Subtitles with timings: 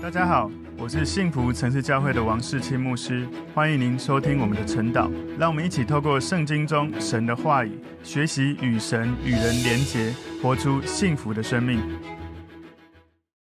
[0.00, 0.48] 大家好，
[0.78, 5.10] 我是幸福城市教会的王世清牧师，欢迎您收听我们的晨祷。
[5.36, 11.80] 让我们一起透过圣经中神的话语，学习与神与人连结，活出幸福的生命。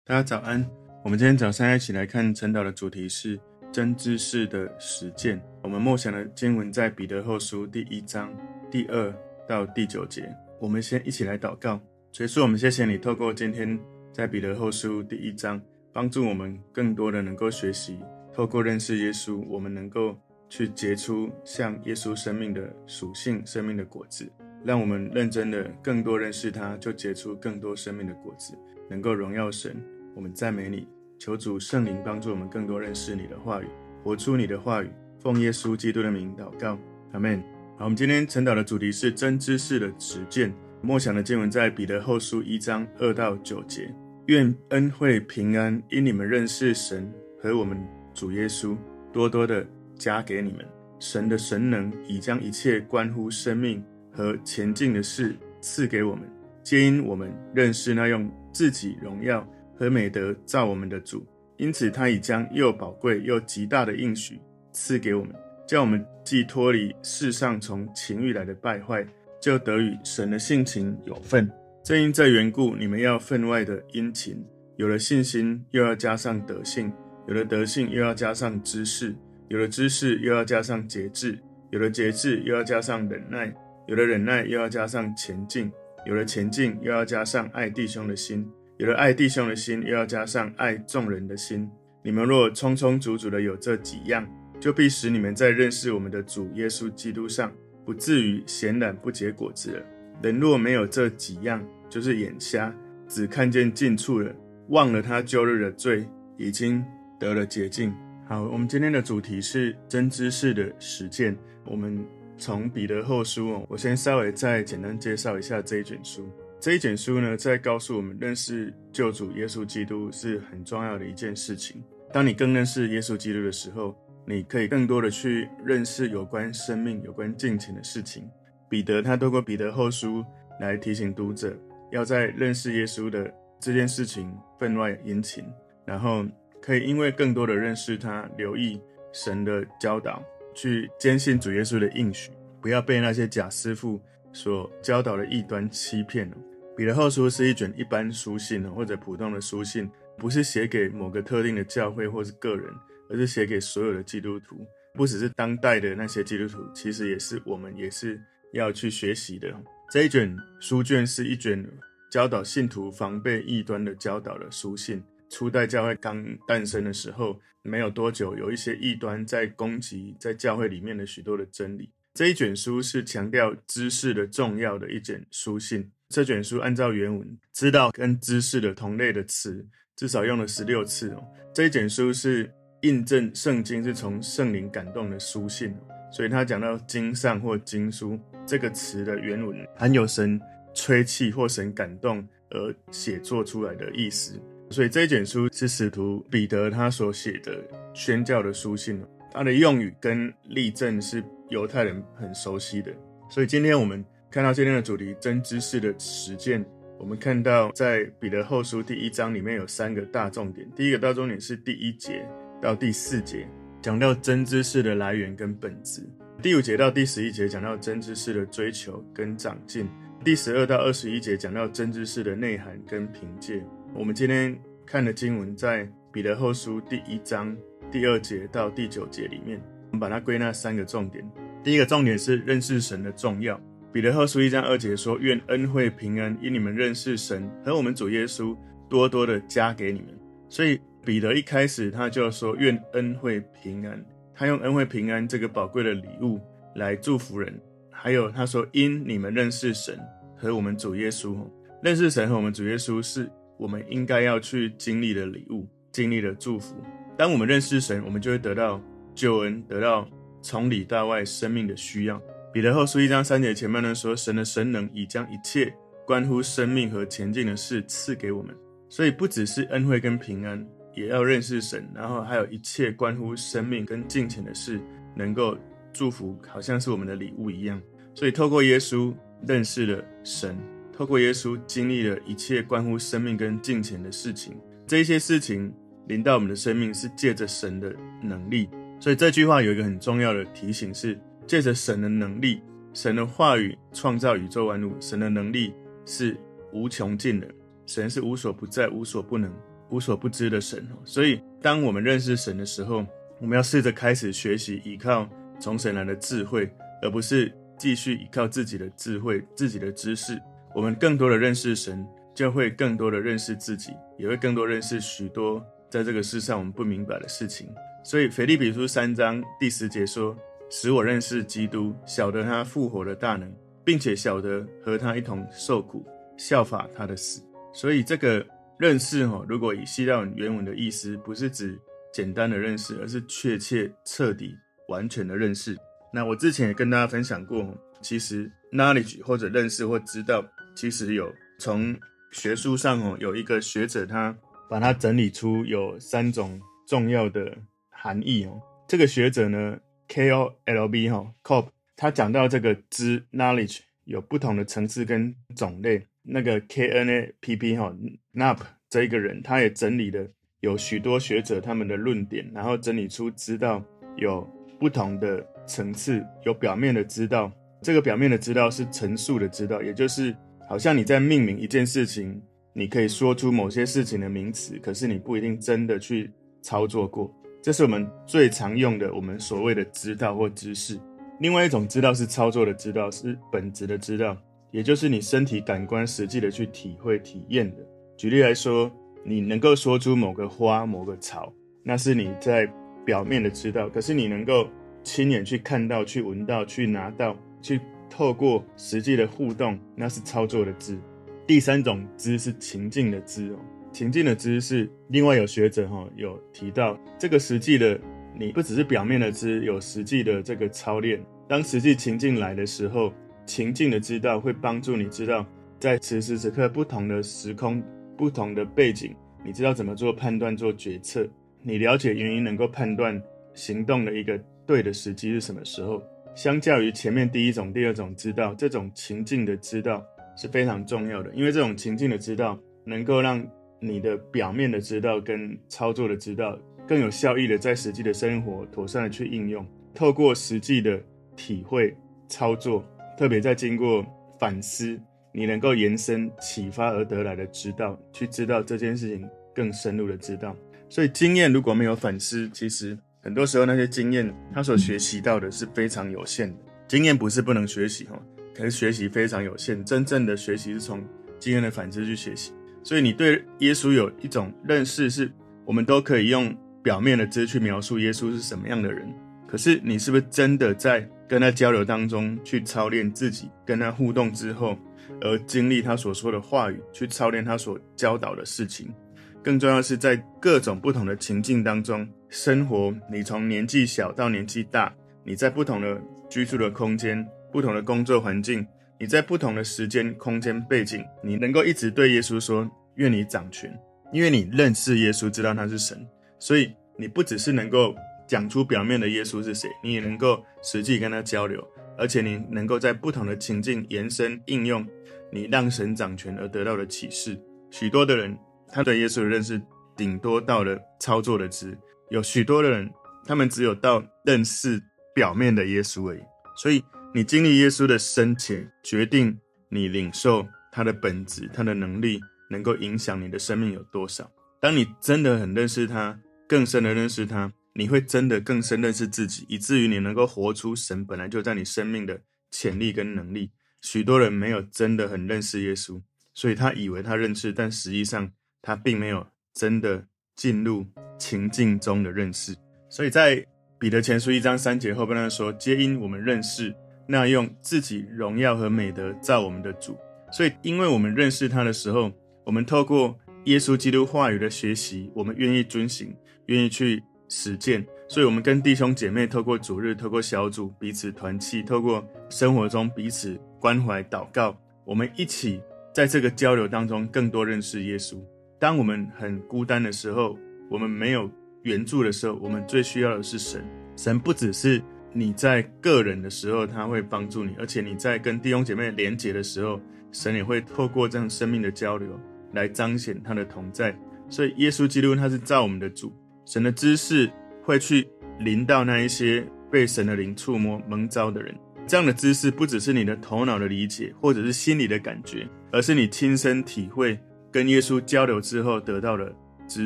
[0.06, 0.64] 大家早安，
[1.04, 3.38] 我们今天早上一起来看晨祷的主题是
[3.72, 5.42] 真知识的实践。
[5.64, 8.32] 我们默想的经文在彼得后书第一章
[8.70, 9.12] 第二
[9.48, 10.32] 到第九节。
[10.62, 11.82] 我们先一起来祷告，
[12.12, 13.78] 所以说我们谢谢你，透过今天
[14.12, 15.60] 在彼得后书第一章。
[15.94, 18.00] 帮助我们更多的能够学习，
[18.34, 20.18] 透过认识耶稣，我们能够
[20.50, 24.28] 去结出像耶稣生命的属性、生命的果子。
[24.66, 28.58] 让我们认真的更多认识他，就结出更多生命的果子，
[28.90, 29.76] 能够荣耀神。
[30.16, 30.88] 我们赞美你，
[31.20, 33.68] 求主圣灵帮助我们更多认识你的话语，
[34.04, 34.90] 活出你的话语。
[35.20, 36.80] 奉耶稣基督的名祷告，
[37.12, 37.40] 阿门。
[37.78, 40.52] 好，我们今天晨祷的主题是真知识的实践。
[40.82, 43.94] 默想的经文在彼得后书一章二到九节。
[44.28, 47.78] 愿恩惠平安因你们认识神和我们
[48.14, 48.74] 主耶稣，
[49.12, 49.66] 多多的
[49.98, 50.66] 加给你们。
[50.98, 56.24] 神的神能已将一切关乎生命和前进的事赐给我们，
[56.64, 61.26] 皆因我们认识那用自己荣耀和美德造我们的主。
[61.58, 64.40] 因此，他已将又宝贵又极大的应许
[64.72, 65.36] 赐给我们，
[65.68, 69.06] 叫我们既脱离世上从情欲来的败坏，
[69.42, 71.52] 就得与神的性情有分。
[71.84, 74.42] 正因这缘故，你们要分外的殷勤。
[74.78, 76.90] 有了信心，又要加上德性；
[77.28, 79.14] 有了德性，又要加上知识；
[79.50, 81.34] 有了知识，又要加上节制；
[81.72, 83.52] 有了节制，又要加上忍耐；
[83.86, 85.70] 有了忍耐，又要加上前进；
[86.06, 88.46] 有了前进，又要加上爱弟兄的心；
[88.78, 91.70] 有了爱弟兄的心，又要加上爱众人的心。
[92.02, 94.26] 你们若充充足足的有这几样，
[94.58, 97.52] 就必使你们在认识我们的主耶稣基督上，
[97.86, 99.86] 不至于闲懒不结果子了。
[100.22, 101.62] 人若没有这几样，
[101.94, 102.74] 就是眼瞎，
[103.08, 104.36] 只看见近处了，
[104.70, 106.84] 忘了他旧日的罪，已经
[107.20, 107.94] 得了洁净。
[108.28, 111.38] 好，我们今天的主题是真知识的实践。
[111.64, 112.04] 我们
[112.36, 116.28] 从彼得后书哦，我先稍微再简单介绍一下这一卷书。
[116.60, 121.84] 这一卷书呢，在告诉我们认识救主耶稣基督是很重要的一件事情。
[122.12, 128.28] 当你更认识耶稣基督的时候，你可以更多的去认识有关生命、有关敬虔的事情。
[128.68, 130.26] 彼得他透过彼得后书
[130.60, 131.56] 来提醒读者，
[131.94, 135.46] 要在认识耶稣的这件事情分外殷勤，
[135.86, 136.26] 然后
[136.60, 138.82] 可以因为更多的认识他，留意
[139.14, 140.22] 神的教导，
[140.56, 144.02] 去坚信主耶稣的应许，不要被那些假师傅
[144.34, 146.38] 所教导的异端欺骗了。
[146.76, 149.88] 彼得后书是一卷一般书信或者普通的书信，
[150.18, 152.74] 不是写给某个特定的教会或是个人，
[153.10, 154.66] 而是写给所有的基督徒，
[154.96, 158.20] 不只是当代的那些基督徒，其实也是我们，也是。
[158.54, 159.48] 要去学习的
[159.94, 161.64] 这一卷书卷是一卷
[162.10, 165.04] 教导信徒防备异端的教导的书信。
[165.30, 171.92] 初代教会刚诞生的时候，没有多久，有一些异端在攻击在教会里面的许多的真理。
[172.16, 175.92] 这一卷书是强调知识的重要的一卷书信。
[176.10, 179.64] 这卷书按照原文，知道跟知识的同类的词
[179.96, 181.24] 至少用了十六次哦。
[181.54, 185.72] 这一卷书是印证圣经是从圣灵感动的书信，
[186.12, 188.20] 所以他讲到经上或经书。
[188.46, 190.40] 这个词的原文含有神
[190.74, 194.40] 吹气或神感动而写作出来的意思，
[194.70, 202.92] 所以这一卷书是使徒彼得他所写的宣教的书信，他的用语跟例证是犹太人很熟悉的。
[203.30, 206.64] 所以今天我们看到今天的主题真知识的实践，
[207.00, 212.28] 我们看到在彼得后书第一章里面有三个大重点，第一个大重点是第一节
[212.62, 213.48] 到第四节，
[213.82, 216.02] 讲到真知识的来源跟本质。
[216.44, 219.88] 第五节到第十一节讲到真知识的追求跟长进，
[220.26, 223.64] 第十二到二十一节讲到真知识的内涵跟凭借。
[223.94, 224.54] 我们今天
[224.86, 227.56] 看的经文在彼得后书第一章
[227.90, 231.24] 第二节到第九节里面，我们把它归纳三个重点。
[231.64, 233.58] 第一个重点是认识神的重要。
[233.94, 238.54] 彼得后书一章二节说：“愿恩惠平安因你们认识神和我们主耶稣
[238.90, 240.10] 多多的加给你们。”
[240.50, 243.98] 所以彼得一开始他就说：“愿恩惠平安。”
[244.36, 246.40] 他用恩惠平安这个宝贵的礼物
[246.76, 247.54] 来祝福人，
[247.92, 250.00] 还有他说：“因你们认识神
[250.36, 251.36] 和我们主耶稣，
[251.82, 256.76] 认识神和我们主耶稣是我们应该要去经历的礼物，经历的祝福。
[257.18, 258.82] 当我们认识神，我们就会得到
[259.14, 260.08] 救恩，得到
[260.42, 262.22] 从里到外生命的需要。”
[262.52, 265.74] 彼得后书一章三节前面呢说：“神的神能已将一切
[266.06, 268.56] 关乎生命和前进的事赐给我们。”
[268.90, 270.64] 所以不只是恩惠跟平安。
[270.96, 274.80] 也要认识神，然后还有一切关乎生命跟敬虔的事，
[275.16, 275.58] 能够
[275.92, 277.82] 祝福，好像是我们的礼物一样。
[278.14, 279.14] 所以透过耶稣
[279.48, 280.58] 认识了神，
[280.92, 284.56] 透过耶稣经历了一切关乎生命跟敬虔的事情。
[284.86, 285.74] 这些事情
[286.08, 288.70] 临到我们的生命是借着神的能力。
[289.00, 292.62] 所以这句话有一个很重要的提醒是：借着神的能力，
[292.94, 295.74] 神的话语创造宇宙万物，神的能力
[296.06, 296.38] 是
[296.72, 297.48] 无穷尽的。
[297.86, 299.52] 神是无所不在、无所不能、
[299.94, 300.98] 无所不知的神哦。
[301.06, 303.06] 所以，当我们认识神的时候，
[303.40, 305.30] 我们要试着开始学习依靠
[305.60, 306.68] 从神来的智慧，
[307.04, 310.42] 而不是继续依靠自己的智慧、自己的知识。
[310.74, 312.04] 我们更多的认识神，
[312.34, 317.70] 就会更多的认识自己，也会更多认识许多在这个世上我们不明白的事情。
[318.04, 320.36] 所以，腓立比书三章第十节说
[320.72, 323.54] ：“使我认识基督，晓得他复活的大能，
[323.86, 326.04] 并且晓得和他一同受苦，
[326.36, 328.46] 效法他的死。”所以这个
[328.84, 331.80] 认识哈，如果以希腊文原文的意思，不是指
[332.12, 334.54] 简单的认识，而是确切、彻底、
[334.90, 335.74] 完全的认识。
[336.12, 337.66] 那我之前也跟大家分享过，
[338.02, 340.44] 其实 knowledge 或者认识或知道，
[340.76, 341.98] 其实有从
[342.34, 344.36] 学术上哦，有一个学者他
[344.70, 347.58] 把它整理出有三种重要的
[347.90, 348.62] 含义哦。
[348.86, 356.06] 这个学者呢，K O L B 哈 c o p 他讲到这个知 knowledge 有不同的层次跟种类。
[356.24, 357.94] 那个 K N A P P 哈
[358.34, 360.26] n a p 这一个人，他也整理了
[360.62, 363.84] 有许多学者他们的论点，然后整理出知道
[364.16, 364.48] 有
[364.80, 370.36] 不同的层次，有表面的知道，这个表面的知道是陈述的知道，也就是
[370.70, 372.42] 好像你在命名一件事情，
[372.74, 376.32] 你可以说出某些事情的名词，可是你不一定真的去
[376.62, 377.30] 操作过，
[377.62, 380.98] 这是我们最常用的我们所谓的知道或知识。
[381.40, 384.38] 另外一种知道是操作的知道，是本质的知道。
[384.74, 387.78] 也就是你身体感官实际的去体会体验的。
[388.18, 388.92] 举例来说，
[389.24, 391.54] 你能够说出某个花、某个草，
[391.84, 392.68] 那是你在
[393.06, 394.68] 表面的知道；可是你能够
[395.04, 397.80] 亲眼去看到、去闻到、去拿到、去
[398.10, 400.98] 透过实际的互动，那是操作的知。
[401.46, 403.60] 第三种知是情境的知哦，
[403.92, 408.00] 情境的知是另外有学者哈有提到，这个实际的
[408.36, 411.24] 你不只是表面的知，有实际的这个操练。
[411.48, 413.14] 当实际情境来的时候。
[413.46, 415.46] 情境的知道会帮助你知道，
[415.80, 417.84] 在此时此刻不同的时空、
[418.18, 419.14] 不同的背景，
[419.44, 421.28] 你知道怎么做判断、做决策。
[421.62, 423.22] 你了解原因，能够判断
[423.54, 426.02] 行动的一个对的时机是什么时候。
[426.36, 430.04] 相较于前面第一种、第二种知道，这种情境的知道
[430.36, 433.46] 是非常重要的，因为这种情境的知道能够让
[433.80, 436.58] 你的表面的知道跟操作的知道
[436.88, 441.00] 更有效益的在实际的生活妥善的去应用，透过实际的
[441.36, 441.96] 体会
[442.28, 442.84] 操作。
[443.18, 444.06] 特别在经过
[444.40, 445.00] 反思，
[445.32, 450.56] 你能够延伸启发而得来的知道，去知道这件事情更深入的知道。
[450.90, 456.56] 所以经验如果没有反思，其实很多时候那些经验他所学习到的是非常有限的。
[456.88, 458.22] 经验不是不能学习哈，
[458.54, 459.84] 可是学习非常有限。
[459.84, 461.04] 真正的学习是从
[461.40, 462.52] 经验的反思去学习。
[462.84, 465.32] 所以你对耶稣有一种认识，是
[465.66, 469.08] 我们都可以用表面的知去描述耶稣是什么样的人。
[469.48, 474.78] 可是你是不是真的在跟他交流当中去操练自己，跟他互动之后，
[475.20, 478.94] 而经历他所说的话语，去操练他所教导的事情？
[479.42, 482.94] 更重要是在各种不同的情境当中生活。
[483.12, 484.94] 你从年纪小到年纪大，
[485.24, 486.00] 你在不同的
[486.30, 488.64] 居住的空间、不同的工作环境，
[489.00, 493.76] 你在不同的时间、空间背景，你能够一直对耶稣说：“愿你掌权。”
[494.14, 495.98] 因为你认识耶稣，知道他是神，
[496.38, 497.96] 所以你不只是能够。
[498.34, 501.64] 讲出表面的耶稣是谁，你也能够实际跟他交流，
[502.00, 504.84] 而且你能够在不同的情境延伸应用
[505.32, 507.40] 你让神掌权而得到的启示。
[507.70, 508.36] 许多的人
[508.72, 509.62] 他对耶稣的认识
[509.96, 511.78] 顶多到了操作的值，
[512.10, 512.92] 有许多的人
[513.24, 514.82] 他们只有到认识
[515.14, 516.22] 表面的耶稣而已。
[516.58, 519.38] 所以你经历耶稣的深浅，决定
[519.70, 524.28] 你领受他的本质，他的能力能够影响你的生命有多少。
[524.60, 526.18] 当你真的很认识他，
[526.50, 527.54] 更深的认识他。
[527.76, 533.52] 你会真的更深认识自己，以至于你能够活出神本来就在你生命的潜力跟能力。
[533.82, 536.02] 许多人没有真的很认识耶稣，
[536.34, 540.86] 所以他以为他认识，但实际上他并没有真的进入
[541.18, 542.56] 情境中的认识。
[542.90, 543.46] 所以在
[543.80, 546.74] 彼得前书一章三节后边他说：“皆因我们认识
[547.08, 549.98] 那用自己荣耀和美德造我们的主。”
[550.32, 552.14] 所以因为我们认识他的时候，
[552.46, 556.16] 我们透过耶稣基督话语的学习，我们愿意遵行，
[556.46, 557.04] 愿意去。
[557.36, 565.60] 实践，所以，我们跟弟兄姐妹透过主日，透过小组彼此团契，透过生活中彼此关怀祷告，我们一起
[565.92, 568.18] 在这个交流当中更多认识耶稣。
[568.60, 570.38] 当我们很孤单的时候，
[570.70, 571.28] 我们没有
[571.64, 573.66] 援助的时候，我们最需要的是神。
[573.96, 574.80] 神不只是
[575.12, 582.20] 你在个人的时候他会帮助你，而且你在跟弟兄姐妹连结的时候，神也会透过这样生命的交流
[582.52, 583.98] 来彰显他的同在。
[584.30, 586.14] 所以耶稣基督他是造我们的主，
[586.46, 587.32] 神的知识
[587.64, 588.08] 会去
[588.40, 591.56] 临到那一些被神的灵触摸蒙召的人。
[591.86, 597.20] 这样的知识不只是你的头脑的理解，或者是心里的感觉，而是你亲身体会
[597.52, 599.34] 跟耶稣交流之后得到的
[599.68, 599.86] 知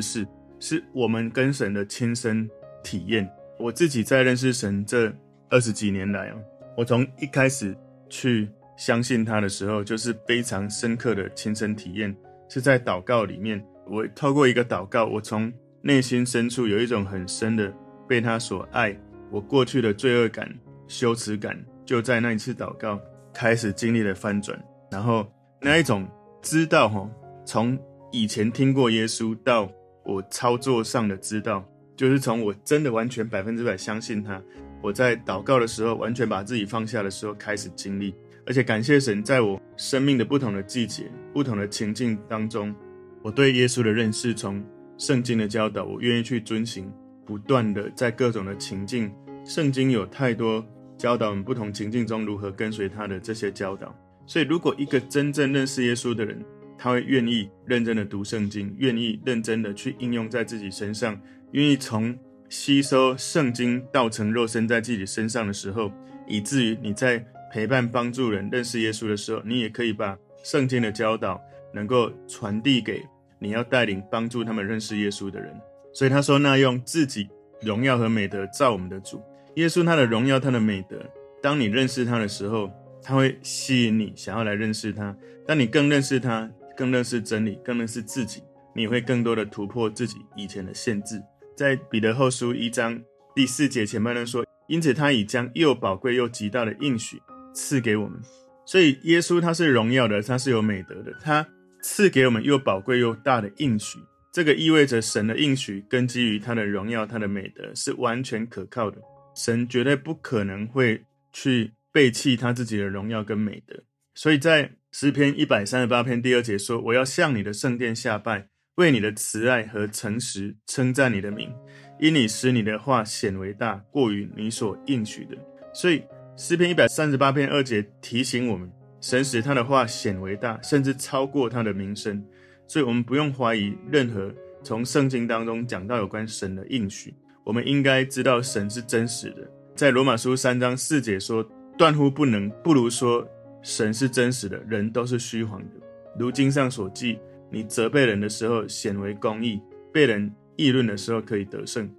[0.00, 0.26] 识，
[0.60, 2.48] 是我们跟神的亲身
[2.84, 3.28] 体验。
[3.58, 5.12] 我自己在认识神这
[5.48, 6.36] 二十几年来啊，
[6.76, 7.76] 我从一开始
[8.08, 12.16] 去相信他的时候，就是非常深刻的亲身体验，
[12.48, 13.60] 是在祷告里面。
[13.90, 17.72] 我透过一个祷告，我从内心深处有一种很深的
[18.08, 18.96] 被他所爱，
[19.30, 20.52] 我过去的罪恶感、
[20.86, 23.00] 羞耻感，就在那一次祷告
[23.32, 24.58] 开始经历了翻转。
[24.90, 25.26] 然后
[25.60, 26.08] 那一种
[26.42, 27.08] 知道哈，
[27.44, 27.78] 从
[28.10, 29.70] 以前听过耶稣到
[30.04, 31.64] 我操作上的知道，
[31.96, 34.42] 就是从我真的完全百分之百相信他。
[34.82, 38.14] 我在祷告的时候，完全把自己放下的时候，开始经历，
[38.46, 42.74] 而且感谢神，在我生命的不同的季节、不同的情境当中，
[43.22, 44.64] 我对耶稣的认识，从
[44.98, 46.92] 圣经的教导，我愿意去遵循，
[47.24, 49.10] 不断的在各种的情境，
[49.44, 50.62] 圣经有太多
[50.98, 53.94] 教导我们不同情境中如何跟随他的这些教导。
[54.26, 56.44] 所以，如果一个真正认识耶稣的人，
[56.76, 61.18] 他会愿意认真的读圣经，愿意认真的去应用在自己身上，
[61.52, 62.14] 愿意从。
[62.50, 65.92] 吸收圣经道成肉身在自己身上的时候，
[66.26, 71.38] 以至于你在陪伴帮助人认识耶稣的时候，你也可以把圣经的教导
[71.74, 73.04] 能够传递给
[73.38, 75.54] 你要带领帮助他们认识耶稣的人。
[75.92, 77.28] 所以他说：“那用自己
[77.60, 79.22] 荣耀和美德造我们的主
[79.56, 81.04] 耶稣，他的荣耀，他的美德。
[81.42, 82.70] 当你认识他的时候，
[83.02, 85.16] 他会吸引你想要来认识他。
[85.46, 88.42] 当你更认识他，更认识真理，更认识自己，
[88.74, 91.20] 你会更多的突破自己以前的限制。”
[91.56, 93.00] 在彼得后书一章
[93.34, 97.20] 第四节前半段说：“因此他已将又宝贵又极大的应许
[97.52, 98.20] 赐给我们。”
[98.64, 101.44] 所以耶稣他是荣耀的，他是有美德的，他
[101.90, 103.98] 赐给我们又宝贵又大的应许。
[104.30, 108.98] 这个意味着神的应许根基于他的荣耀，他的美德是完全可靠的。
[109.34, 111.02] 神绝对不可能会
[111.32, 113.82] 去背弃他自己的荣耀跟美德。
[114.14, 121.52] 所以在诗篇一百三十八篇第二节说：“我要向你的圣殿下拜。”为你的慈爱和诚实称赞你的名，
[121.98, 125.36] 因你使你的话显为大，过于你所应许的。
[125.74, 126.04] 所以
[126.36, 132.24] 诗篇一百三十八篇二节提醒我们，神使他的话显为大，甚至超过他的名声。
[132.66, 137.14] 所以我们不用怀疑任何从圣经当中讲到有关神的应许。
[137.44, 139.50] 我们应该知道神是真实的。
[139.74, 143.26] 在罗马书三章四节说：“断乎不能，不如说
[143.62, 145.74] 神是真实的，人都是虚谎的。”
[146.18, 147.18] 如经上所记。
[147.50, 149.58] 你责备人的时候显为公义，
[149.90, 151.90] 被人议论的时候可以得胜。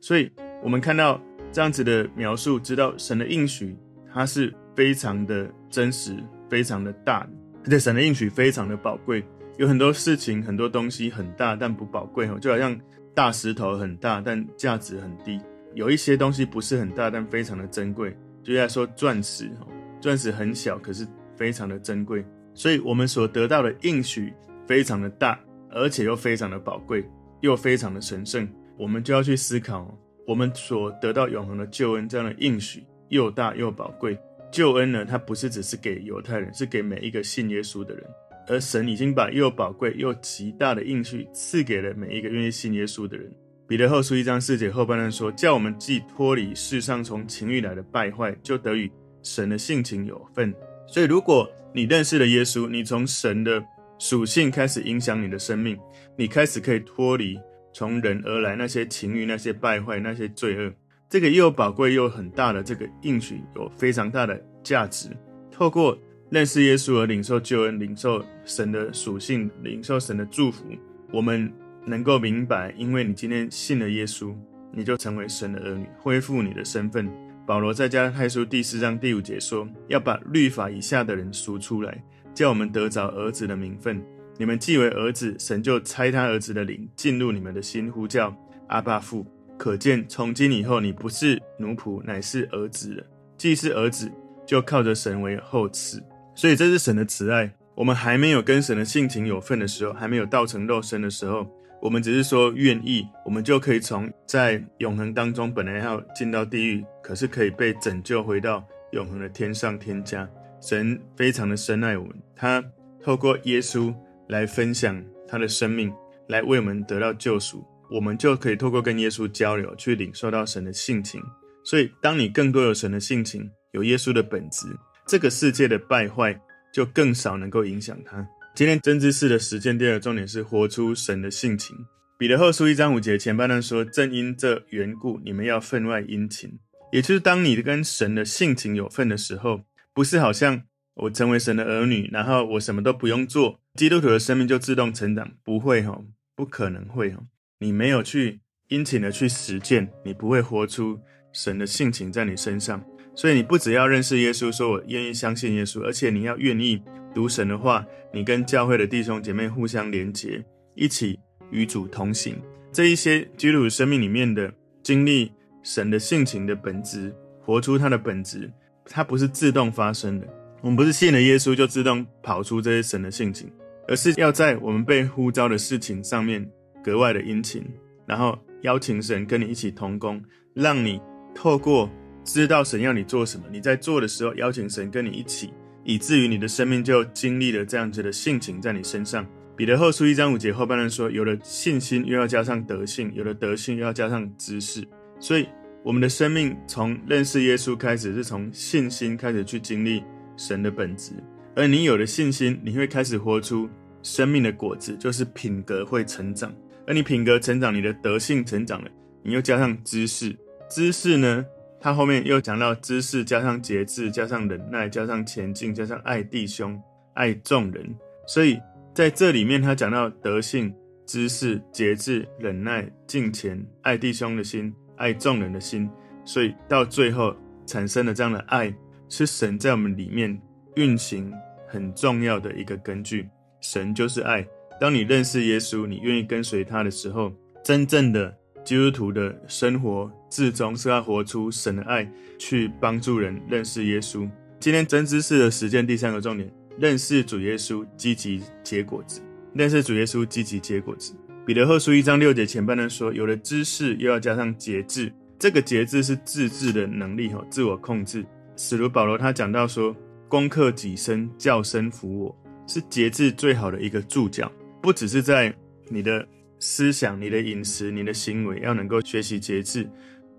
[0.00, 0.28] 所以，
[0.64, 1.22] 我们看到
[1.52, 3.76] 这样子的描述，知道神的应许
[4.12, 6.16] 它是非常的真实，
[6.48, 7.28] 非常的大，
[7.64, 9.24] 而且神的应许非常的宝贵。
[9.58, 12.78] 有很多事情、很多东西很大，但不宝贵哦，就好像
[13.14, 15.40] 大石头很大，但价值很低。
[15.74, 19.66] 有一些东西不是很大，但非常的珍贵，就像说钻石哦，
[20.00, 22.24] 钻石很小，可是非常的珍贵。
[22.54, 24.32] 所以，我们所得到的应许。
[24.68, 25.38] 非常的大，
[25.70, 27.08] 而且又非常的宝贵，
[27.40, 34.18] 又非常的神圣，我们就要去思考，我们所得到永恒的救恩这样的应许又大又宝贵。
[34.50, 38.04] 救恩呢，它不是只是给犹太人，是给每一个信耶稣的人。
[38.48, 43.28] 而神已经把又宝贵又极大的应许赐给了每一个愿意信耶稣的人。
[43.66, 48.88] 彼得后书一章四节后半段说：“叫我们既脱离世上从情欲来的败坏，就得与
[49.24, 50.54] 神的性情有份。”
[50.86, 53.60] 所以，如果你认识了耶稣，你从神的
[53.98, 55.76] 属性开始影响你的生命，
[56.16, 57.36] 你开始可以脱离
[57.74, 60.72] 从人而来那些情欲、那些败坏、那些罪恶。
[61.08, 65.08] 这个又宝贵又很大的这个应许，有非常大的价值。
[65.50, 65.96] 透过
[66.30, 70.64] 认识耶稣而领受救恩、领受神的属性、领受神的祝福，
[71.12, 71.52] 我们
[71.84, 74.34] 能够明白，因为你今天信了耶稣，
[74.72, 77.08] 你就成为神的儿女，恢复你的身份。
[77.46, 82.02] 保罗在加拉太书第四章第五节说：“要把律法以下的人赎出来。”
[82.34, 84.04] 叫我们得着儿子的名分，
[84.36, 88.36] 你们既为儿子，神就差他儿子的灵进入你们的心，呼叫
[88.66, 89.24] 阿爸父。
[89.58, 93.04] 可见从今以后，你不是奴仆，乃是儿子了。
[93.38, 94.10] 既是儿子，
[94.46, 96.02] 就靠着神为后嗣。
[96.34, 97.50] 所以这是神的慈爱。
[97.74, 101.46] 我们还没有跟神的性情有份的时候，还没有道成肉身的时候，
[101.80, 110.28] 我们只是说愿意，我们就可以从在永恒当中本来要进到地狱，可是可以被拯救回到永恒的天上天家。
[110.58, 112.64] 神非常的深爱我们，他
[113.02, 113.94] 透过耶稣
[114.28, 115.92] 来分享他的生命，
[116.28, 121.22] 来为我们得到救赎，我们就可以透过跟耶稣交流，去领受到神的性情。
[121.64, 124.66] 所以，当你更多有神的性情，有耶稣的本质，
[125.06, 126.40] 这个世界的败坏
[126.72, 128.26] 就更少能够影响他。
[128.54, 131.76] 今天真知识的实践第二重点是活出神的性情。
[132.18, 136.58] 彼得后书一章五节前半段说：“正因这缘故，你们要分外殷勤。”
[136.92, 140.62] 也就是当你跟神的性情有份的时候，不是好像
[140.94, 146.00] 我成为神的儿女，然后我什么都不用做，基督徒的生命就自动成长，不会哈，
[146.34, 147.22] 不可能会哈。
[147.58, 150.98] 你没有去殷勤的去实践，你不会活出
[151.32, 152.84] 神的性情在你身上。
[153.14, 156.82] 所以你不只要认识耶稣，说我愿意相信耶稣，而且你要愿意
[157.14, 160.44] 读神的话，你跟教会的弟兄姐妹互相连结，
[160.74, 161.18] 一起。
[161.52, 162.34] 与主同行，
[162.72, 165.30] 这一些基督徒生命里面的经历，
[165.62, 168.50] 神的性情的本质，活出他的本质，
[168.84, 170.26] 它不是自动发生的。
[170.60, 173.48] 我们不是信了耶稣就自动跑出这些神的性情，
[173.86, 176.44] 而是要在我们被呼召的事情上面
[176.86, 177.64] 格外的殷勤，
[178.06, 180.22] 然后邀请神跟你一起同工，
[180.54, 181.00] 让你
[181.34, 181.90] 透过
[182.22, 185.52] 知道神要你做什么，你在做的时候邀请神跟你一起，
[185.82, 189.26] 以至于你的生命就经历了这样子的性情在你身上。
[189.56, 194.86] 彼得后书一章五节后半段说：“有了信心，又要加上德性；有了德性，又要加上知识。”
[195.18, 195.48] 所以，
[195.82, 200.04] 我们的生命从认识耶稣开始，是从信心开始去经历
[200.36, 201.14] 神的本质。
[201.56, 203.68] 而你有了信心，你会开始活出
[204.02, 206.54] 生命的果子，就是品格会成长。
[206.86, 208.90] 而你品格成长，你的德性成长了，
[209.22, 210.36] 你又加上知识。
[210.68, 211.44] 知识呢，
[211.80, 216.80] 它后面又讲到知识加上节制，加上忍耐，加上前进，加上爱弟兄、
[217.14, 217.94] 爱众人。
[218.26, 218.60] 所以。
[218.96, 220.74] 在这里面，他讲到德性、
[221.04, 225.86] 知识、节制、忍耐、敬虔、爱弟兄的心、爱众人的心，
[226.24, 228.74] 所以到最后产生了这样的爱，
[229.10, 230.40] 是神在我们里面
[230.76, 231.30] 运行
[231.68, 233.28] 很重要的一个根据。
[233.60, 234.42] 神就是爱。
[234.80, 237.32] 当你认识耶稣，你愿意跟随他的时候，
[237.64, 244.28] 真正的基督徒的生活至终是要活出神的爱，去帮助人认识耶稣。
[244.60, 246.50] 今天真知识的实践第三个重点。
[246.78, 249.22] 认识主耶稣，积极结果子。
[249.54, 251.14] 认识主耶稣，积极结果子。
[251.46, 255.10] 彼得后书一章六节前半段说：“有了知识，又要加上节制。
[255.38, 258.26] 这个节制是自制的能力，哈，自我控制。
[258.56, 259.96] 使徒保罗他讲到说：
[260.28, 264.50] 攻克己身，叫身服我，是节制最好的一个助教。
[264.80, 265.54] 不只是在
[265.88, 266.26] 你的
[266.58, 269.88] 思想、你的饮食、你的行为要能够学习节制，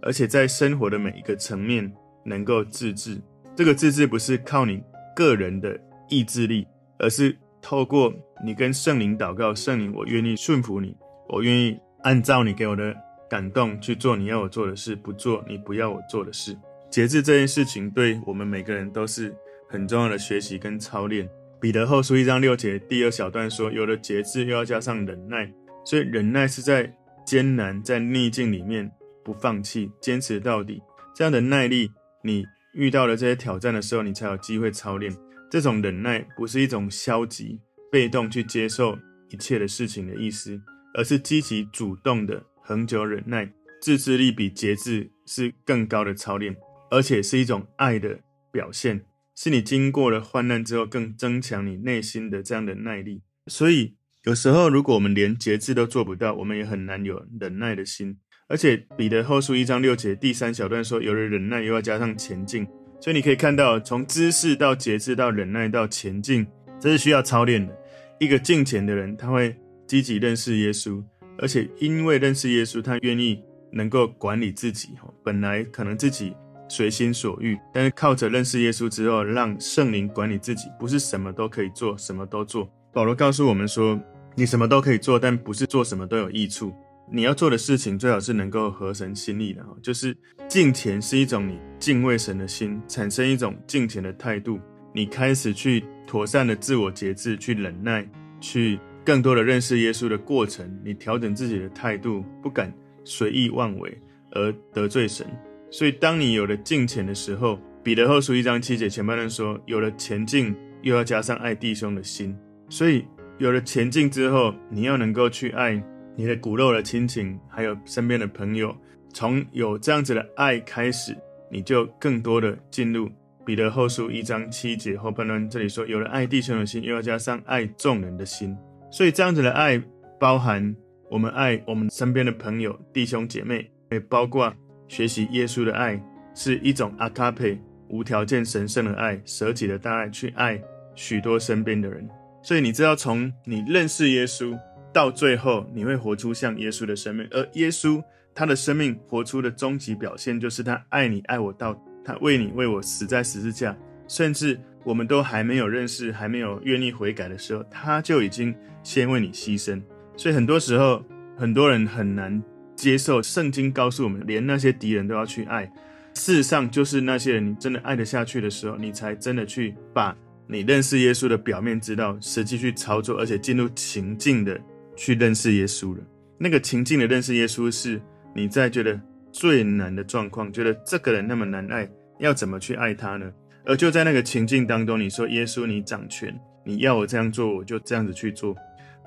[0.02, 1.92] 而且在生活的每一个层面
[2.26, 3.22] 能够自制。
[3.56, 4.82] 这个自制不是靠你
[5.16, 6.66] 个人的。”意志力，
[7.00, 10.96] 而是透过你跟圣灵祷告，圣灵，我愿意顺服你，
[11.28, 12.96] 我愿意按照你给我的
[13.30, 16.58] 感动去做你要我做的事，不做你不要我做的事。
[16.90, 19.36] 节制这件事情，对我们每个人都是
[19.68, 21.28] 很重要的学习跟操练。
[21.60, 25.52] 彼得后书一章六节第二小段说，有了节制，又要加上忍耐，
[25.84, 28.92] 所以忍耐是在艰难、在逆境里面
[29.24, 30.80] 不放弃，坚持到底。
[31.16, 31.90] 这样的耐力，
[32.24, 35.12] 你遇到了这些挑战的时候，你才有机会操练。
[35.50, 37.60] 这种忍耐不是一种消极、
[37.92, 38.96] 被动去接受
[39.30, 40.62] 一切的事情的意思，
[40.94, 43.52] 而是积极主动的恒久忍耐。
[43.82, 46.56] 自制力比节制是更高的操练，
[46.92, 48.20] 而且是一种爱的
[48.52, 49.04] 表现，
[49.38, 53.22] 是你经过了患难之后更增强你内心的这样的耐力。
[53.46, 58.18] 所以有时候，如果我们连节制都做不到，我们也很难有忍耐的心。
[58.50, 62.66] 而且彼得后书一章六节第三小段说：“有了忍耐，又要加上前进。”
[63.00, 66.48] 所以你可以看到，从知识到节制到忍耐到前进，
[66.80, 67.78] 这是需要操练的。
[68.20, 71.04] 一个敬虔的人，他会积极认识耶稣，
[71.38, 73.40] 而且因为认识耶稣，他愿意
[73.72, 74.90] 能够管理自己。
[75.24, 76.34] 本来可能自己
[76.70, 82.70] 随心所欲，但是靠着认识耶稣之后，让圣灵管理自己，不是什么都可以做，什么都做。
[82.94, 84.00] 保罗告诉我们说，
[84.36, 86.74] 你什么都可以做，但不是做什么都有益处。
[87.10, 90.16] 你要做的事情最好是能够合神心意的哈，就是
[90.50, 94.60] 敬虔是一种你敬畏神的心，产生一种敬虔的态度，
[94.94, 98.06] 你开始去妥善的自我节制，去忍耐，
[98.42, 102.74] 去更多的认识耶稣的过程，你调整自己的态度，不敢
[103.06, 103.98] 随意妄为
[104.32, 105.26] 而得罪神。
[105.70, 112.38] 所以当你有了敬虔的时候，彼得后书一章七节前半段说，有了前进，又要加上爱弟兄的心。
[112.70, 113.06] 所以
[113.38, 115.82] 有了前进之后，你要能够去爱。
[116.20, 118.76] 你的骨肉的亲情，还有身边的朋友，
[119.14, 121.16] 从有这样子的爱开始，
[121.52, 123.08] 你就更多的进入
[123.46, 125.48] 彼得后书一章七节后半段。
[125.48, 128.58] 这里说，有了爱弟兄的心，又要加上爱众人的心。
[128.90, 129.80] 所以这样子的爱，
[130.20, 130.76] 包含
[131.08, 134.52] 我们爱我们身边的朋友、弟兄姐妹，也包括
[134.88, 136.02] 学习耶稣的爱，
[136.34, 140.62] 是一种阿卡佩无条件神圣的爱，舍己的大爱，去爱
[140.96, 142.08] 许多身边的人。
[142.42, 144.58] 所以你知道，从你认识耶稣。
[144.94, 148.02] 到最后，你会活出像耶稣的生命，而耶稣
[148.34, 159.80] 他的生命活出的终极表现，就是他爱你爱我到他为你为我死在十字架，甚至我们都还没有认识、还没有愿意悔改的时候，他就已经先为你牺牲。
[160.16, 161.04] 所以很多时候，
[161.38, 162.42] 很多人很难
[162.78, 165.66] 接受圣经告诉我们，连那些敌人都要去爱。
[166.14, 170.16] 事实上，就是那些人你真的爱得下去的时候，你才真的去把
[170.48, 174.60] 你认识耶稣的表面知道，实际去操作，而且进入情境的
[174.96, 176.04] 去认识耶稣了。
[176.38, 178.02] 那个情境的认识耶稣，是
[178.34, 179.00] 你在觉得
[179.32, 183.32] 最难的状况，觉得这个人那么难爱，要怎么去爱他呢？
[183.66, 188.56] 而就在那个情境当中，你说耶稣，你掌权，你要我这样做，我就这样子去做。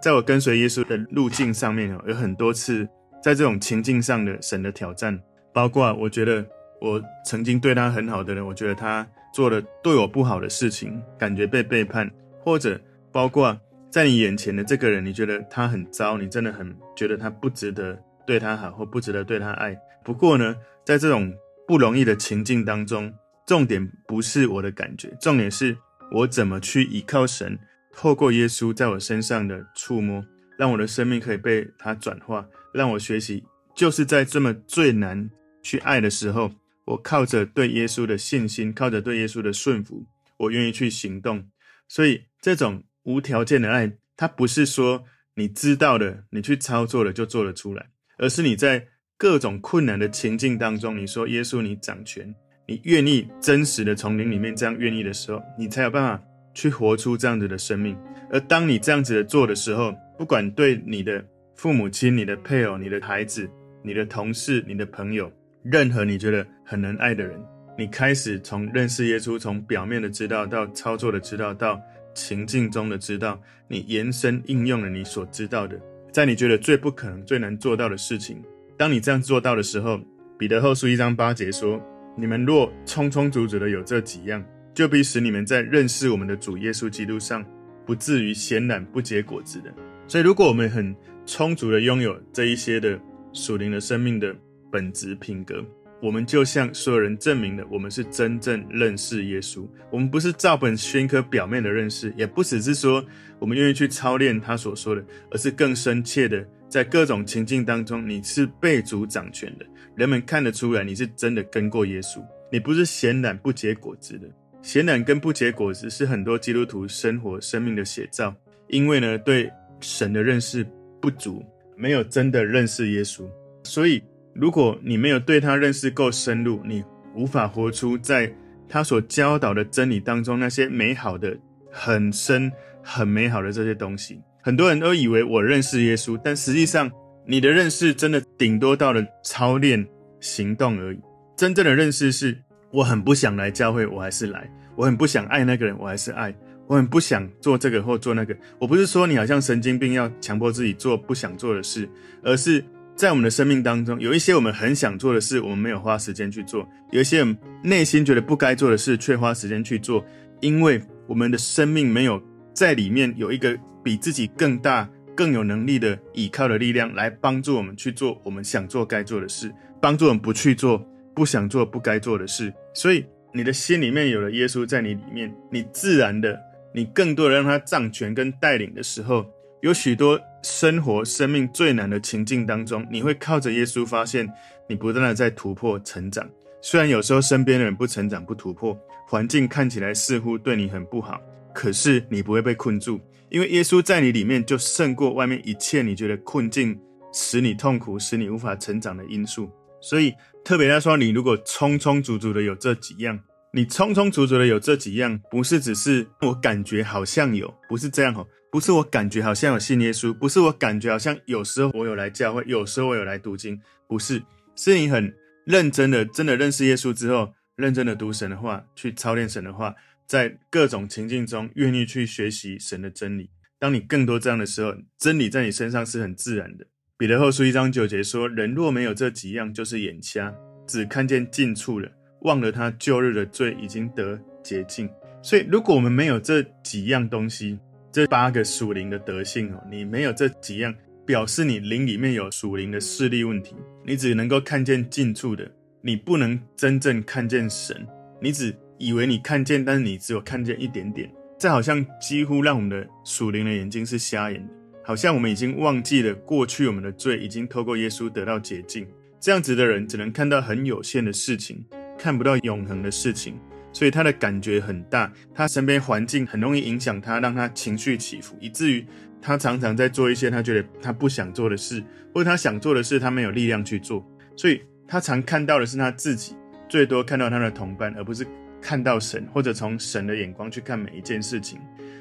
[0.02, 2.88] 在我跟随耶稣的路径上面有很多次
[3.22, 5.20] 在这种情境上的神的挑战，
[5.52, 6.44] 包括我觉得
[6.80, 12.80] 我曾经对他很好的人，我觉得他做了对我不好的事情，感觉被背叛，或者
[13.12, 13.59] 包括
[13.90, 19.76] 在你眼前的这个人，你觉得他很糟，你真的很觉得他不值得对他好，或不值得对他爱。
[20.02, 21.33] 不过呢，在这种
[21.66, 23.12] 不容易的情境当中，
[23.46, 25.76] 重点不是我的感觉，重点是
[26.12, 27.59] 我怎么去依靠神，
[27.92, 30.24] 透过耶稣在我身上的触摸，
[30.56, 35.30] 让我的生命可以被他转化，让我学习，就是在这么最难
[35.62, 36.50] 去爱的时候，
[36.85, 40.04] 我靠着对耶稣的信心，靠着对耶稣的顺服，
[40.37, 41.44] 我愿意去行动。
[41.88, 45.04] 所以这种无条件的爱，它不是说
[45.35, 52.35] 你知道的，你去操作了就做得出来，而是你在各种困难的情境当中，你说耶稣，你掌权。
[52.66, 56.22] 你愿意真实的从灵里面这样愿意的时候，你才有办法
[56.54, 57.98] 去活出这样子的生命。
[58.30, 61.24] 而当你这样子的做的时候，不管对你的
[61.60, 63.46] 父母亲、你的配偶、你的孩子、
[63.82, 65.30] 你的同事、你的朋友，
[65.62, 67.38] 任何你觉得很能爱的人，
[67.76, 71.78] 你开始从认识耶稣，从表面的知道到操作的知道，到
[72.14, 75.78] 情境中的知道，你延伸应用了你所知道的，
[76.10, 78.42] 在你觉得最不可能、最难做到的事情，
[78.78, 80.00] 当你这样做到的时候，
[80.38, 81.78] 彼得后书一章八节说。
[82.16, 84.42] 你们若充充足足的有这几样，
[84.72, 87.44] 就必使你们在认识我们的主耶稣基督上，
[87.84, 89.70] 不至于闲懒不结果子的。
[90.08, 90.96] 所以，如果我们很
[91.30, 93.00] 充足的拥有这一些的
[93.32, 94.34] 属灵的生命的
[94.68, 95.64] 本质品格，
[96.02, 99.64] 我们就向所有人证明了，我们是真正认识耶稣。
[99.92, 103.04] 我们不是照本宣科表面的认识，也不只是说
[103.38, 109.64] 我们愿意去操练他所说的，而是更深切的在各种情境当中，你是被主掌权的。
[109.94, 114.28] 人们看得出来，你是真的跟过耶稣，你不是闲懒不结果子的。
[114.62, 118.34] 闲懒跟不结果子是很多基督徒生活生命的写照，
[118.66, 119.48] 因为呢，对
[119.80, 120.66] 神的认识
[121.00, 121.44] 不足，
[121.76, 123.24] 没有真的认识耶稣。
[123.64, 124.02] 所以，
[124.34, 126.84] 如果你没有对他认识够深入，你
[127.14, 128.32] 无法活出在
[128.68, 131.36] 他所教导的真理当中那些美好的、
[131.70, 132.50] 很深、
[132.82, 134.20] 很美好的这些东西。
[134.42, 136.90] 很多人都以为我认识耶稣，但实际上。
[137.26, 139.86] 你的认识真的顶多到了操练
[140.20, 140.98] 行动而已。
[141.36, 142.36] 真正的认识是，
[142.72, 144.40] 我很不想来教会，我还是来；
[144.74, 146.32] 我很不想爱那个人，我还是爱；
[146.70, 148.37] 我很不想做这个或做那个。
[148.61, 151.88] 我不是说你好像神经病要强迫自己做不想做的事，
[152.22, 157.26] 而是在我们的生命当中，有一些我们很想做的事，我们没有花时间去做；有一些
[157.64, 160.04] 内心觉得不该做的事，却花时间去做，
[160.40, 162.22] 因为我们的生命没有
[162.54, 164.88] 在里面有一个比自己更大。
[165.12, 170.83] 更有能力的倚靠的力量来帮助我们去做我们想做该做的事，帮助我们不去做
[171.14, 172.50] 不想做不该做的事。
[172.72, 173.04] 所以
[173.35, 176.40] 你的心里面有了耶稣在你里面，你自然的，
[176.72, 179.26] 你更多的让他掌权跟带领的时候，
[179.61, 184.28] 有许多生活生命最难的情境当中，你会靠着耶稣发现
[184.68, 186.28] 你不断的在突破成长。
[186.62, 188.78] 虽然有时候身边的人不成长不突破，
[189.09, 191.20] 环境看起来似乎对你很不好，
[191.54, 193.00] 可是你不会被困住。
[193.30, 196.78] 因为耶稣在你里面，就胜过外面一切你觉得困境、
[197.12, 199.50] 使你痛苦、使你无法成长的因素。
[199.80, 200.12] 所以
[200.44, 203.18] 特别来说，你如果充充足足的有这几样，
[203.52, 214.22] 你充充足足的有这几样，不是只是我感觉好像有，不是这样哦，不是我感觉好像有信耶稣，不是我感觉好像有时候我有来教会，有时候我有来读经，不是，
[214.54, 215.12] 是你很
[215.44, 219.74] 认真的，真的认识耶稣之后，认真的读神的话，去操练神的话。
[220.06, 223.30] 在各种情境中，愿意去学习神的真理。
[223.60, 226.66] 当你更多这样的时候，真理在你身上是很自然的。
[226.98, 230.34] 彼得后书一章九节说：“人若没有这几样，就是眼瞎，
[230.66, 231.88] 只看见近处了，
[232.22, 234.88] 忘了他旧日的罪已经得洁净。”
[235.22, 237.59] 所以，如果我们没有这几样东西，
[237.92, 243.54] 这八个属灵的德性哦，你没有这几样，表示你灵里面有属灵的视力问题，
[243.85, 247.87] 你只能够看见近处的，你不能真正看见神，
[248.20, 248.54] 你只。
[248.83, 258.87] 以为你看见，但是你只有看见一点点，这好像几乎让我们的属灵的眼睛是瞎眼的，好像我们已经忘记了过去我们的罪已经透过耶稣得到洁净。
[259.20, 261.62] 这样子的人只能看到很有限的事情，
[262.00, 263.38] 看不到永恒的事情。
[263.72, 268.84] 所以他的感觉很大，他身边环境很容易影响他，让他情绪起伏，以至于
[269.22, 271.80] 他常常在做一些他觉得他不想做的事，
[272.12, 276.34] 或者他想做的事他没有力量去做，所以他常看到的是他自己，
[276.68, 278.26] 最多看到他的同伴，而不是
[278.60, 281.60] 看到神，或者从神的眼光去看每一件事情。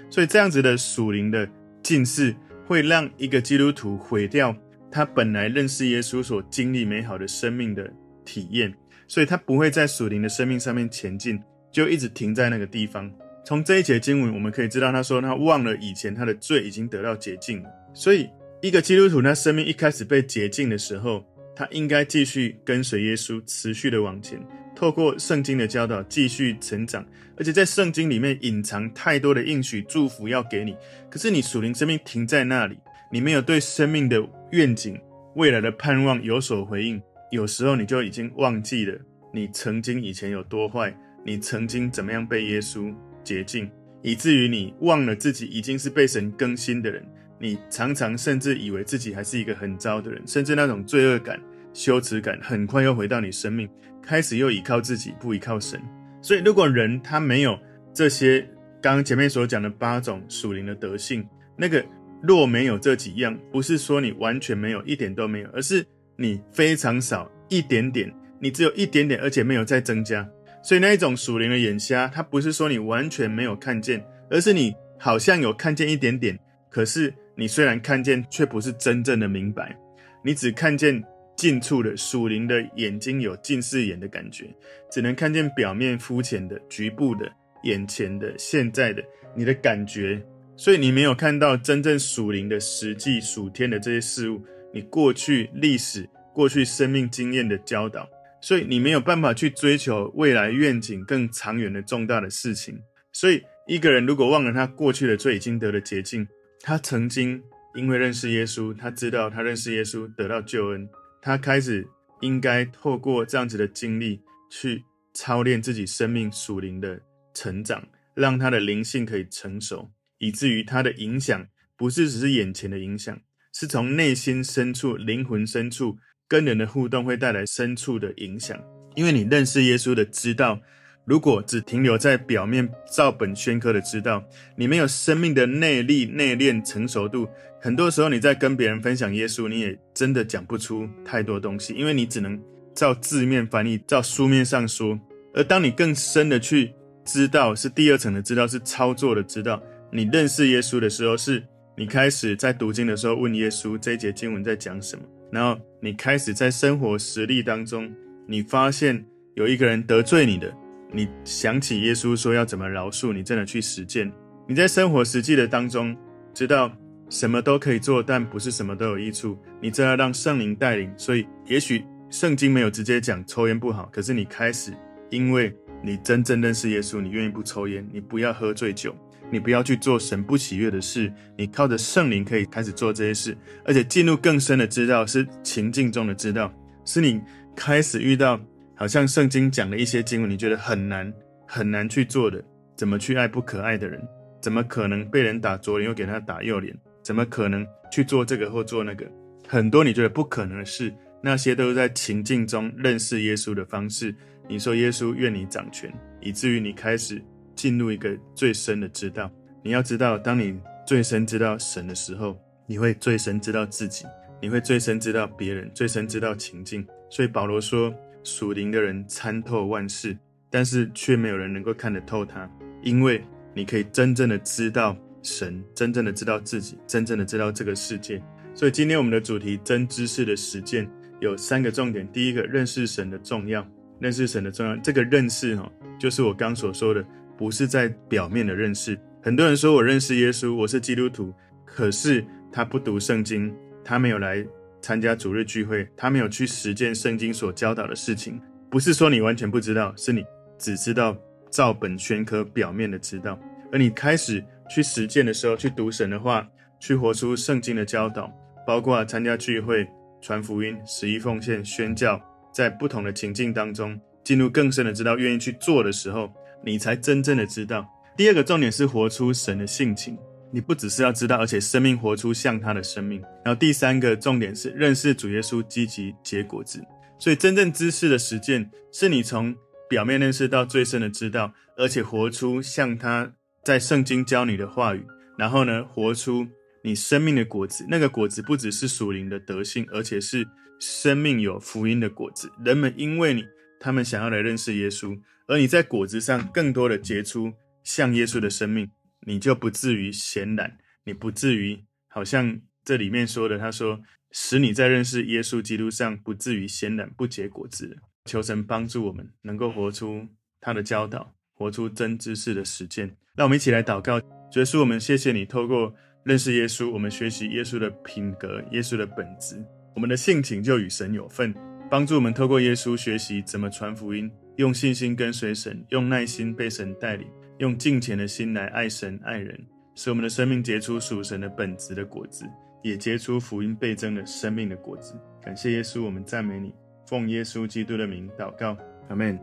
[0.09, 1.47] 所以这样子的属灵的
[1.83, 2.35] 近视，
[2.65, 4.55] 会让一个基督徒毁掉
[4.91, 7.93] 他本来认识耶稣所经历美好的生命的
[8.25, 8.73] 体验，
[9.09, 11.37] 所以他不会在属灵的生命上面前进。
[11.71, 13.11] 就一直停在那个地方。
[13.45, 17.63] 从这一节经文，我们可以知道，他说他忘了以前他的罪已经得到洁净。
[17.93, 18.27] 所以，
[18.59, 21.23] 一个基督徒，他生命一开始被洁净的时候，
[21.55, 24.39] 他应该继续跟随耶稣，持续的往前，
[24.75, 27.05] 透过圣经的教导继续成长。
[27.37, 30.75] 而且在圣经里面隐藏太多的应许祝福要给你，
[31.07, 32.77] 可是你属灵生命停在那里，
[33.11, 34.99] 你没有对生命的愿景、
[35.35, 36.99] 未来的盼望有所回应，
[37.31, 38.97] 有时候你就已经忘记了
[39.33, 40.95] 你曾经以前有多坏。
[41.25, 43.69] 你曾经怎么样被耶稣洁净，
[44.01, 47.05] 以至于你忘了自己已经是被神更新的人。
[47.37, 51.39] 你常常甚至以为自己还是一个很糟的人，甚至那种罪恶感、
[51.73, 53.69] 羞耻感，很快又回到你生命，
[54.01, 55.79] 开始又依靠自己，不依靠神。
[56.21, 57.59] 所以，如果人他没有
[57.93, 58.41] 这些
[58.81, 61.85] 刚刚前面所讲的八种属灵的德性，那个
[62.23, 65.85] 若没有这几样，不是说你完全没有，一点都没有，而是
[66.19, 70.27] 你非常少，一点点，你只有一点点，而且没有再增加。
[70.61, 76.37] 所以那一种属灵的眼瞎，它不是说你完全没有看见，而是你好像有看见一点点，
[76.69, 79.73] 可是你虽然看见，却不是真正的明白。
[80.21, 81.01] 你只看见
[81.37, 84.53] 近处的属灵的眼睛有近视眼的感觉，
[84.91, 87.31] 只能看见表面肤浅的、局部的、
[87.63, 89.01] 眼前的、现在的
[89.33, 90.21] 你的感觉，
[90.57, 94.41] 所以你没有看到真正属灵的实际属天的这些事物，
[94.73, 98.09] 你过去历史、过去生命经验的教导。
[98.41, 102.79] 所以你没有办法去追求未来愿景更长远的重大的事情。
[103.11, 106.25] 所以一个人如果忘了他过去的罪已经得了洁净，
[106.61, 107.43] 他曾经
[107.75, 110.87] 因为认识耶稣，他知道他认识耶稣得到救恩，
[111.21, 111.85] 他开始
[112.21, 117.01] 应该透过这样子的经历去操练自己生命属灵的
[117.33, 123.19] 成长，让他的灵性可以成熟，以至于他的影响不是只是眼前的影响，
[123.59, 125.97] 是从内心深处、灵魂深处。
[126.29, 128.55] 跟人的互动会带来深处的影响，
[128.95, 130.59] 因为你认识耶稣的知道，
[131.03, 134.23] 如果只停留在表面照本宣科的知道，
[134.55, 137.27] 你没有生命的内力、内练、成熟度，
[137.59, 142.39] 很多时候你在跟别人分享耶稣，你也真的讲不出太多东西，因为你只能
[142.75, 144.97] 照字面翻译，照书面上说。
[145.33, 146.71] 而当你更深的去
[147.03, 149.59] 知道，是第二层的知道，是操作的知道。
[149.91, 151.43] 你认识耶稣的时候，是
[151.79, 155.05] 你开始在读经的时候问耶稣，这一节经文在讲什么。
[155.31, 157.89] 然后你开始在生活实例当中，
[158.27, 159.01] 你发现
[159.35, 160.53] 有一个人得罪你的，
[160.91, 164.11] 你想起耶稣说要怎么饶恕，你真的去实践。
[164.45, 165.95] 你在生活实际的当中，
[166.33, 166.69] 知道
[167.09, 169.39] 什么都可以做，但不是什么都有益处。
[169.61, 174.73] 你真的让圣灵带领，所以也许圣经没有直接讲抽烟不好，可是你开始，
[175.11, 178.93] 因为你真正认识耶稣，你愿意不抽烟，你不要喝醉酒。
[179.31, 186.53] 你不要去做神不喜悦的事，你靠着圣灵可以开始做这些事，而且进入更深的知道，是情境中的知道，
[186.85, 187.21] 是你
[187.55, 188.39] 开始遇到
[188.75, 191.13] 好像圣经讲的一些经文，你觉得很难
[191.47, 192.43] 很难去做的，
[192.75, 194.01] 怎么去爱不可爱的人？
[194.41, 196.75] 怎么可能被人打左脸又给他打右脸？
[197.03, 199.05] 怎么可能去做这个或做那个？
[199.47, 204.15] 很多你觉得不可能的事，那些都是在情境中认识耶稣的方式。
[204.47, 207.21] 你说耶稣愿你掌权，以至于你开始。
[207.59, 209.29] 进入一个最深的知道，
[209.61, 214.05] 你要知道，当你最深知道神的时候，你会最深知道自己，
[214.41, 216.87] 你会最深知道别人，最深知道情境。
[217.09, 217.93] 所以保罗说，
[218.23, 220.17] 属灵的人参透万事，
[220.49, 222.49] 但是却没有人能够看得透他，
[222.81, 223.21] 因为
[223.53, 228.23] 你可以真正的知道神，真正的知道自己，真正的知道这个世界。
[228.55, 233.67] 所以今天我们的主题真知识的实践有三个重点：第一个，认识神的重要，
[233.99, 234.77] 认识神的重要。
[234.77, 235.69] 这个认识哈，
[235.99, 237.05] 就是我刚所说的。
[237.39, 238.99] 不是在表面的认识。
[239.23, 241.33] 很多人说我认识耶稣，我是基督徒，
[241.65, 244.45] 可是他不读圣经，他没有来
[244.81, 248.41] 参加主日聚会，他没有去实践圣经所教导的事情。
[248.69, 250.21] 不是说你完全不知道，是你
[250.57, 251.15] 只知道
[251.49, 253.39] 照本宣科表面的知道。
[253.71, 256.45] 而你开始去实践的时候，去读神的话，
[256.77, 258.29] 去活出圣经的教导，
[258.67, 259.87] 包括参加聚会、
[260.19, 262.21] 传福音、十一奉献、宣教，
[262.53, 266.29] 在不同的情境当中进入更深的知道，愿意去做的时候。
[266.63, 267.87] 你才真正的知道。
[268.17, 270.17] 第二个重点是活出神的性情，
[270.51, 273.21] 你不只是要知道，而且生命活出像他的生命。
[273.45, 276.83] 然后第三个重点是认识主耶稣，积极结果子。
[277.17, 279.55] 所以真正知识的实践，是你从
[279.89, 283.31] 表面认识到最深的知道，而且活出像他
[283.63, 285.05] 在圣经教你的话语，
[285.37, 286.45] 然后呢，活出
[286.83, 287.85] 你生命的果子。
[287.89, 290.47] 那个果子不只是属灵的德性，而且是
[290.79, 292.51] 生命有福音的果子。
[292.63, 293.43] 人们因为你，
[293.79, 295.17] 他们想要来认识耶稣，
[295.49, 297.51] 而你在果子上更多的结出
[297.83, 298.87] 像耶稣的生命，
[299.25, 303.99] 你就不至于闲懒，你不至于好像这里面说的，他说
[304.31, 307.97] 使你在认识耶稣基督上不至于闲懒不结果子。
[308.25, 310.27] 求神帮助我们，能够活出
[310.61, 313.17] 他的教导，活出真知识的实践。
[313.35, 314.19] 让我们一起来祷告，
[314.51, 315.91] 主耶稣，我们谢谢你，透过
[316.25, 321.51] 认识耶稣，我们学习耶稣的品格、耶稣的本质，我们的性情就与神有份。
[321.89, 327.25] 帮助我们透过耶稣学习怎么传福音，用信心跟随神，用耐心被神带领，
[327.59, 329.57] 用敬虔的心来爱神爱人，
[329.95, 332.43] 使我们的生命结出属神的本质的果子，
[332.83, 335.17] 也结出福音倍增的生命的果子。
[335.41, 336.75] 感谢耶稣，我们赞美你。
[337.07, 338.75] 奉耶稣基督的名祷告，
[339.07, 339.39] 阿门。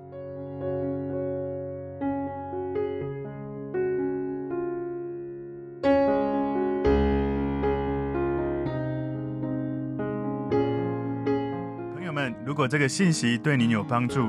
[11.94, 14.28] 朋友们，如果这个信息对您有帮助，